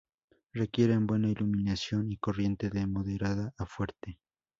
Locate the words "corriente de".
2.17-2.87